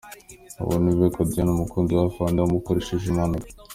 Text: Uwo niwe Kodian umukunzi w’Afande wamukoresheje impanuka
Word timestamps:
Uwo 0.63 0.75
niwe 0.81 1.07
Kodian 1.15 1.49
umukunzi 1.55 1.93
w’Afande 1.93 2.37
wamukoresheje 2.39 3.05
impanuka 3.09 3.47